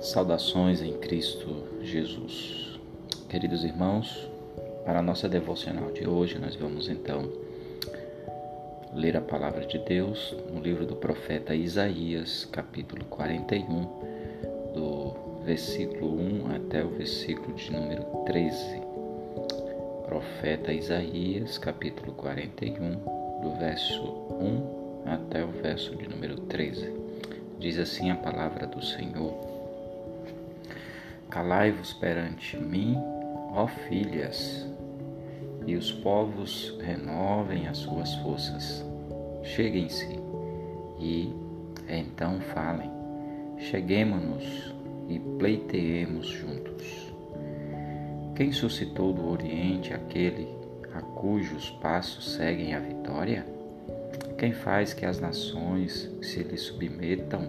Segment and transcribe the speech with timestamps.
[0.00, 2.78] Saudações em Cristo Jesus.
[3.30, 4.28] Queridos irmãos,
[4.84, 7.30] para a nossa devocional de hoje, nós vamos então
[8.94, 13.66] ler a palavra de Deus no livro do profeta Isaías, capítulo 41,
[14.74, 18.82] do versículo 1 até o versículo de número 13.
[20.04, 22.90] Profeta Isaías, capítulo 41,
[23.42, 26.92] do verso 1 até o verso de número 13.
[27.58, 29.55] Diz assim a palavra do Senhor
[31.36, 32.96] Calai-vos perante mim,
[33.52, 34.66] ó filhas,
[35.66, 38.82] e os povos renovem as suas forças.
[39.42, 40.18] Cheguem-se
[40.98, 41.30] e
[41.90, 42.90] então falem.
[43.58, 44.74] Cheguemo-nos
[45.10, 47.12] e pleiteemos juntos.
[48.34, 50.48] Quem suscitou do Oriente aquele
[50.94, 53.44] a cujos passos seguem a vitória?
[54.38, 57.42] Quem faz que as nações se lhe submetam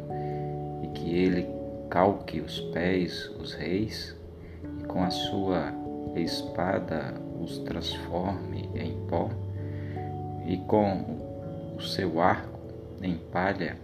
[0.84, 1.57] e que ele
[1.90, 4.16] calque os pés os reis
[4.80, 5.74] e com a sua
[6.16, 9.30] espada os transforme em pó
[10.46, 12.60] e com o seu arco
[13.02, 13.78] em palha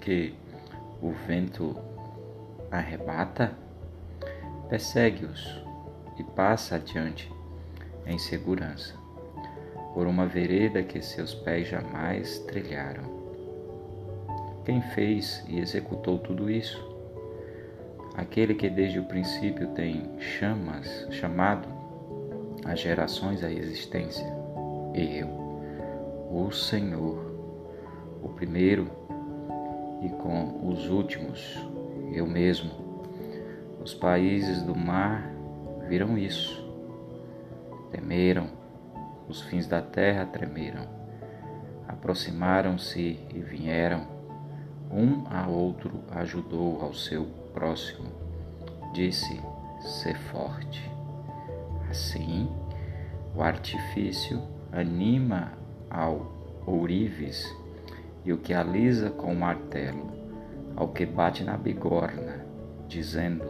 [0.00, 0.34] que
[1.02, 1.76] o vento
[2.70, 3.52] arrebata,
[4.68, 5.62] persegue-os
[6.18, 7.32] e passa adiante
[8.06, 8.94] em segurança,
[9.94, 13.17] por uma vereda que seus pés jamais trilharam.
[14.68, 16.78] Quem fez e executou tudo isso?
[18.14, 21.66] Aquele que desde o princípio tem chamas, chamado
[22.66, 24.26] as gerações à existência.
[24.94, 25.26] Eu,
[26.30, 27.18] o Senhor,
[28.22, 28.90] o primeiro
[30.02, 31.58] e com os últimos,
[32.12, 32.70] eu mesmo.
[33.82, 35.32] Os países do mar
[35.88, 36.62] viram isso,
[37.90, 38.50] temeram,
[39.26, 40.86] os fins da terra tremeram,
[41.88, 44.17] aproximaram-se e vieram
[44.90, 48.08] um a outro ajudou ao seu próximo.
[48.92, 49.40] Disse:
[49.80, 50.90] Sê forte.
[51.90, 52.48] Assim,
[53.34, 55.52] o artifício anima
[55.90, 56.32] ao
[56.66, 57.54] ourives
[58.24, 60.10] e o que alisa com o martelo,
[60.76, 62.44] ao que bate na bigorna,
[62.88, 63.44] dizendo: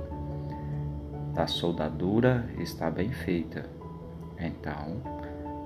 [1.34, 3.65] Da soldadura está bem feita.
[4.38, 5.00] Então,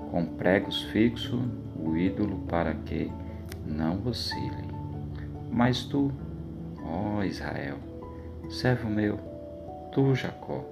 [0.09, 1.39] com pregos fixo
[1.75, 3.11] o ídolo para que
[3.65, 4.72] não vacile.
[5.53, 6.11] Mas tu,
[6.83, 7.75] ó Israel,
[8.49, 9.19] servo meu,
[9.91, 10.65] tu, Jacó,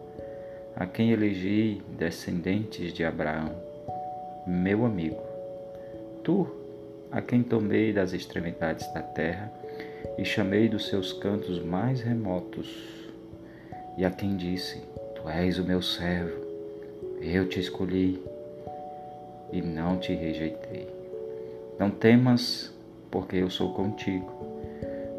[0.75, 3.51] a quem elegi descendentes de Abraão,
[4.47, 5.21] meu amigo,
[6.23, 6.47] tu,
[7.11, 9.53] a quem tomei das extremidades da terra
[10.17, 12.67] e chamei dos seus cantos mais remotos,
[13.99, 14.81] e a quem disse:
[15.15, 16.41] Tu és o meu servo,
[17.21, 18.19] eu te escolhi
[19.51, 20.89] e não te rejeitei.
[21.77, 22.73] Não temas,
[23.11, 24.50] porque eu sou contigo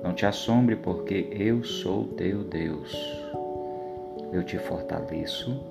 [0.02, 2.92] não te assombre, porque eu sou teu Deus.
[4.32, 5.62] Eu te fortaleço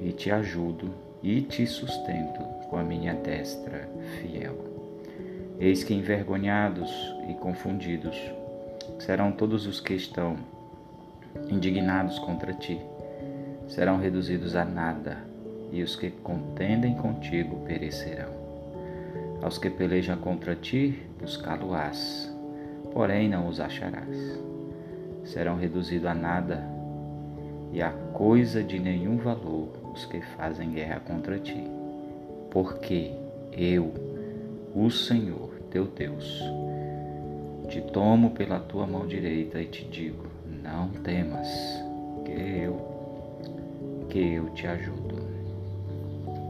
[0.00, 0.90] e te ajudo
[1.22, 3.88] e te sustento com a minha destra
[4.20, 4.54] fiel.
[5.58, 6.90] Eis que envergonhados
[7.28, 8.20] e confundidos
[8.98, 10.36] serão todos os que estão
[11.48, 12.78] indignados contra ti,
[13.66, 15.16] serão reduzidos a nada,
[15.72, 18.30] e os que contendem contigo perecerão.
[19.42, 22.33] Aos que pelejam contra ti, buscá-lo-ás
[22.94, 24.40] porém não os acharás.
[25.24, 26.64] Serão reduzidos a nada
[27.72, 31.64] e a coisa de nenhum valor os que fazem guerra contra ti.
[32.50, 33.12] Porque
[33.52, 33.92] eu,
[34.74, 36.40] o Senhor, teu Deus,
[37.68, 40.26] te tomo pela tua mão direita e te digo:
[40.62, 41.48] não temas,
[42.24, 42.94] que eu
[44.08, 45.16] que eu te ajudo.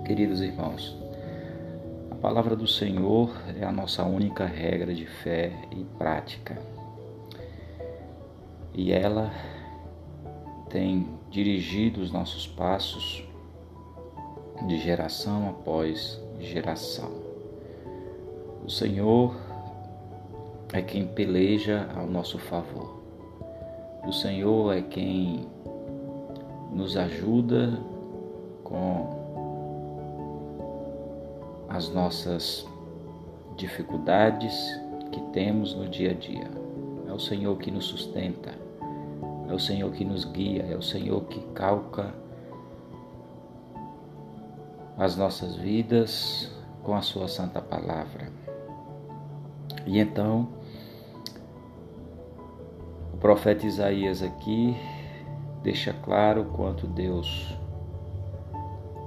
[0.05, 0.95] Queridos irmãos,
[2.25, 3.31] palavra do Senhor
[3.61, 6.57] é a nossa única regra de fé e prática.
[8.73, 9.31] E ela
[10.71, 13.23] tem dirigido os nossos passos
[14.67, 17.11] de geração após geração.
[18.65, 19.37] O Senhor
[20.73, 23.03] é quem peleja ao nosso favor.
[24.03, 25.47] O Senhor é quem
[26.73, 27.79] nos ajuda
[28.63, 29.24] com
[31.75, 32.65] as nossas
[33.57, 34.55] dificuldades
[35.11, 36.49] que temos no dia a dia.
[37.09, 38.55] É o Senhor que nos sustenta,
[39.49, 42.15] é o Senhor que nos guia, é o Senhor que calca
[44.97, 46.49] as nossas vidas
[46.85, 48.31] com a Sua Santa Palavra.
[49.85, 50.49] E então,
[53.13, 54.77] o profeta Isaías aqui
[55.65, 57.53] deixa claro quanto Deus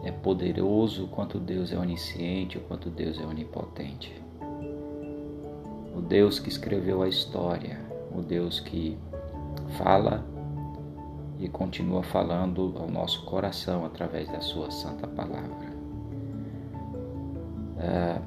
[0.04, 4.14] é poderoso, quanto Deus é onisciente, o quanto Deus é onipotente.
[5.96, 7.80] O Deus que escreveu a história,
[8.16, 8.98] o Deus que
[9.78, 10.24] fala
[11.40, 15.78] e continua falando ao nosso coração através da Sua Santa Palavra.
[17.80, 18.20] É,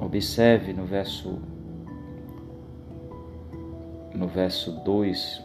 [0.00, 1.38] observe no verso
[4.14, 5.42] no verso 2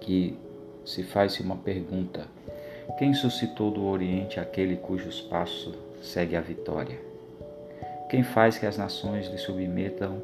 [0.00, 0.38] que
[0.84, 2.26] se faz uma pergunta:
[2.96, 6.98] Quem suscitou do Oriente aquele cujos passos segue a vitória?
[8.08, 10.22] Quem faz que as nações lhe submetam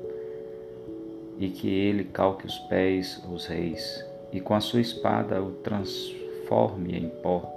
[1.39, 6.97] e que ele calque os pés aos reis, e com a sua espada o transforme
[6.97, 7.53] em pó,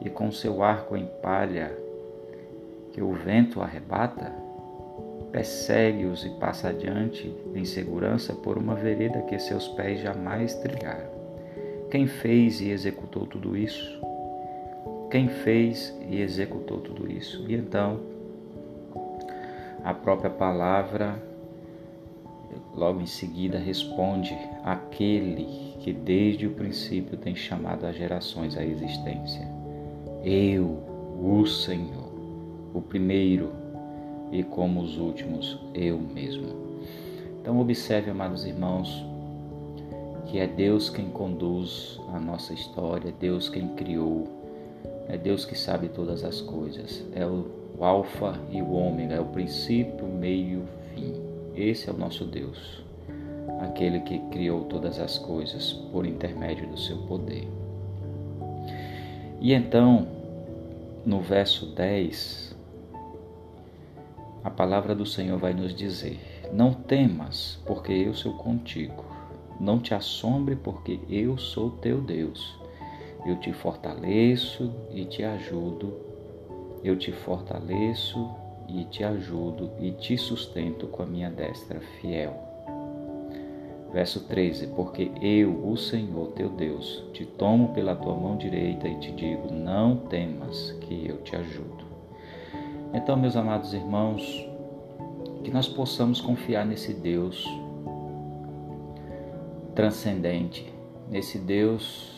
[0.00, 1.72] e com seu arco em palha,
[2.92, 4.32] que o vento arrebata?
[5.32, 11.08] Persegue-os e passa adiante em segurança por uma vereda que seus pés jamais trilharam.
[11.90, 14.13] Quem fez e executou tudo isso?
[15.14, 17.44] Quem fez e executou tudo isso?
[17.48, 18.00] E então,
[19.84, 21.22] a própria palavra,
[22.74, 25.46] logo em seguida, responde: aquele
[25.78, 29.46] que desde o princípio tem chamado as gerações à existência.
[30.24, 30.82] Eu,
[31.22, 32.10] o Senhor,
[32.74, 33.52] o primeiro
[34.32, 36.48] e como os últimos, eu mesmo.
[37.40, 39.06] Então, observe, amados irmãos,
[40.26, 44.42] que é Deus quem conduz a nossa história, Deus quem criou,
[45.08, 47.46] é Deus que sabe todas as coisas, é o,
[47.78, 50.64] o Alfa e o Ômega, é o princípio, meio,
[50.94, 51.14] fim.
[51.54, 52.82] Esse é o nosso Deus,
[53.60, 57.46] aquele que criou todas as coisas por intermédio do seu poder.
[59.40, 60.06] E então,
[61.04, 62.56] no verso 10,
[64.42, 66.18] a palavra do Senhor vai nos dizer:
[66.52, 69.04] Não temas, porque eu sou contigo.
[69.60, 72.58] Não te assombre, porque eu sou teu Deus.
[73.24, 75.94] Eu te fortaleço e te ajudo.
[76.82, 78.30] Eu te fortaleço
[78.68, 82.34] e te ajudo e te sustento com a minha destra fiel.
[83.92, 88.98] Verso 13: Porque eu, o Senhor teu Deus, te tomo pela tua mão direita e
[88.98, 91.84] te digo: Não temas, que eu te ajudo.
[92.92, 94.46] Então, meus amados irmãos,
[95.42, 97.48] que nós possamos confiar nesse Deus
[99.74, 100.72] transcendente,
[101.10, 102.13] nesse Deus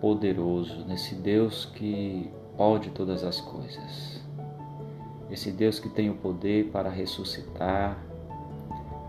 [0.00, 4.22] poderoso, nesse Deus que pode todas as coisas,
[5.30, 7.96] esse Deus que tem o poder para ressuscitar,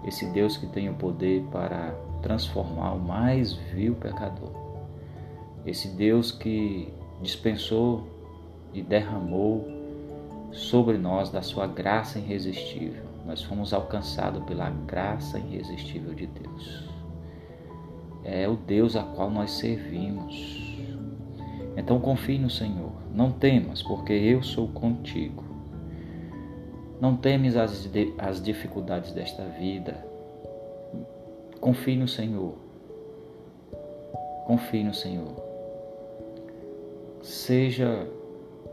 [0.06, 1.92] esse Deus que tem o poder para
[2.22, 4.52] transformar o mais vil pecador,
[5.66, 8.08] esse Deus que dispensou
[8.74, 9.68] e derramou
[10.52, 16.90] sobre nós da sua graça irresistível nós fomos alcançados pela graça irresistível de Deus.
[18.24, 20.79] É o Deus a qual nós servimos.
[21.80, 22.92] Então confie no Senhor.
[23.14, 25.44] Não temas, porque eu sou contigo.
[27.00, 30.06] Não temes as, as dificuldades desta vida.
[31.60, 32.54] Confie no Senhor.
[34.46, 35.34] Confie no Senhor.
[37.22, 38.08] Seja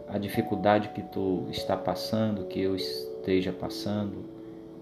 [0.09, 4.37] a dificuldade que tu está passando, que eu esteja passando,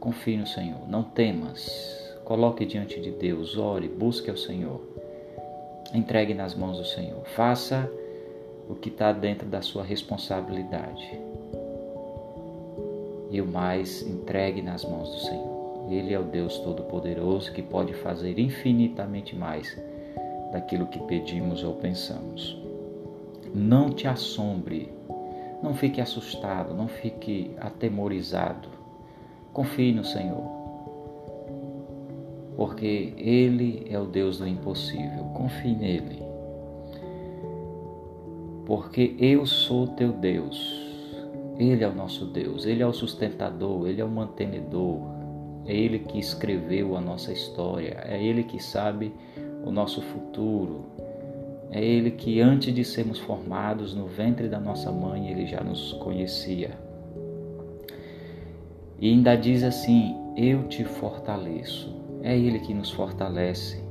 [0.04, 2.14] Confie no Senhor, não temas.
[2.26, 4.82] Coloque diante de Deus, ore, busque ao Senhor.
[5.94, 7.24] Entregue nas mãos do Senhor.
[7.24, 7.90] Faça
[8.69, 11.20] o que está dentro da sua responsabilidade.
[13.31, 15.88] E o mais, entregue nas mãos do Senhor.
[15.91, 19.77] Ele é o Deus Todo-Poderoso que pode fazer infinitamente mais
[20.53, 22.56] daquilo que pedimos ou pensamos.
[23.55, 24.93] Não te assombre,
[25.62, 28.74] não fique assustado, não fique atemorizado
[29.55, 30.43] Confie no Senhor,
[32.56, 35.27] porque Ele é o Deus do impossível.
[35.32, 36.23] Confie nele,
[38.66, 40.82] porque eu sou teu Deus.
[41.58, 45.00] Ele é o nosso Deus, Ele é o sustentador, Ele é o mantenedor,
[45.66, 49.12] é Ele que escreveu a nossa história, é Ele que sabe
[49.64, 50.84] o nosso futuro,
[51.70, 55.92] é Ele que antes de sermos formados no ventre da nossa mãe, Ele já nos
[55.94, 56.76] conhecia.
[58.98, 61.94] E ainda diz assim: Eu te fortaleço.
[62.22, 63.82] É Ele que nos fortalece.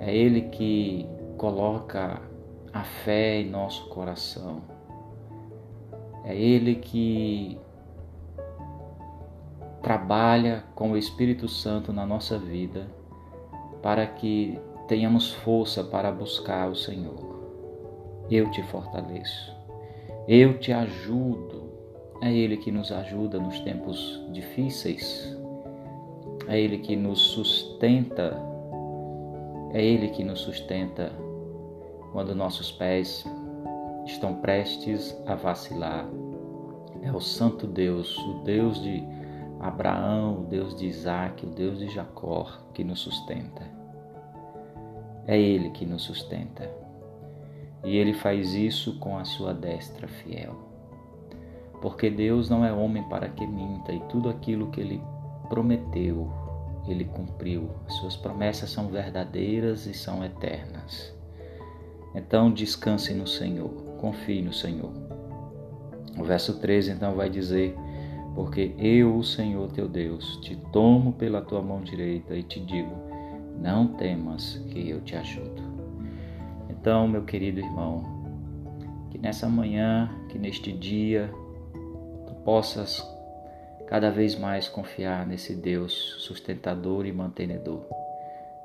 [0.00, 2.20] É Ele que coloca
[2.72, 4.62] a fé em nosso coração.
[6.24, 7.58] É Ele que
[9.82, 12.86] trabalha com o Espírito Santo na nossa vida
[13.82, 17.40] para que tenhamos força para buscar o Senhor.
[18.30, 19.54] Eu te fortaleço.
[20.28, 21.72] Eu te ajudo
[22.22, 25.36] é Ele que nos ajuda nos tempos difíceis.
[26.46, 28.40] É Ele que nos sustenta.
[29.72, 31.10] É Ele que nos sustenta
[32.12, 33.24] quando nossos pés
[34.06, 36.06] estão prestes a vacilar.
[37.02, 39.02] É o Santo Deus, o Deus de
[39.58, 43.62] Abraão, o Deus de Isaac, o Deus de Jacó que nos sustenta.
[45.26, 46.70] É Ele que nos sustenta.
[47.82, 50.54] E Ele faz isso com a sua destra fiel.
[51.80, 55.02] Porque Deus não é homem para que minta, e tudo aquilo que Ele
[55.48, 56.30] prometeu,
[56.86, 57.70] Ele cumpriu.
[57.86, 61.21] As suas promessas são verdadeiras e são eternas.
[62.14, 64.92] Então descanse no Senhor, confie no Senhor.
[66.18, 67.74] O verso 13 então vai dizer:
[68.34, 72.94] Porque eu, o Senhor teu Deus, te tomo pela tua mão direita e te digo:
[73.58, 75.62] Não temas, que eu te ajudo.
[76.68, 78.02] Então, meu querido irmão,
[79.10, 81.30] que nessa manhã, que neste dia,
[82.26, 83.06] tu possas
[83.86, 87.84] cada vez mais confiar nesse Deus sustentador e mantenedor,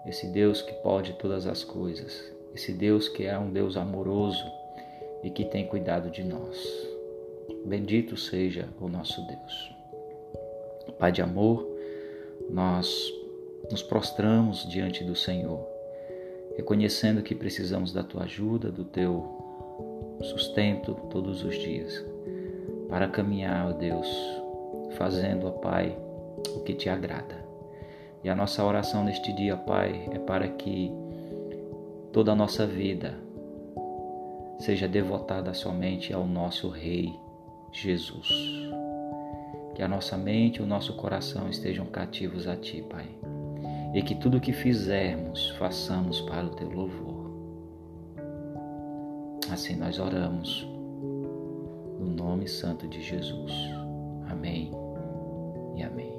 [0.06, 4.44] esse Deus que pode todas as coisas, esse Deus que é um Deus amoroso
[5.24, 6.58] e que tem cuidado de nós.
[7.64, 9.72] Bendito seja o nosso Deus.
[10.98, 11.68] Pai de amor,
[12.50, 13.14] nós
[13.70, 15.68] nos prostramos diante do Senhor,
[16.56, 22.04] reconhecendo que precisamos da tua ajuda, do teu sustento todos os dias,
[22.90, 24.08] para caminhar, ó Deus,
[24.98, 25.96] fazendo, ó Pai,
[26.56, 27.46] o que te agrada.
[28.24, 30.92] E a nossa oração neste dia, Pai, é para que
[32.18, 33.14] toda a nossa vida
[34.58, 37.14] seja devotada somente ao nosso Rei
[37.72, 38.28] Jesus.
[39.76, 43.06] Que a nossa mente e o nosso coração estejam cativos a Ti, Pai.
[43.94, 47.32] E que tudo o que fizermos, façamos para o Teu louvor.
[49.52, 50.68] Assim nós oramos,
[52.00, 53.54] no nome santo de Jesus.
[54.28, 54.72] Amém
[55.76, 56.17] e amém.